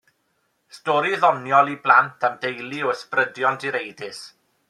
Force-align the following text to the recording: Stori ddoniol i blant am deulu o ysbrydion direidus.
Stori 0.77 1.11
ddoniol 1.17 1.69
i 1.75 1.77
blant 1.83 2.27
am 2.29 2.39
deulu 2.47 2.81
o 2.93 2.97
ysbrydion 2.97 3.63
direidus. 3.65 4.27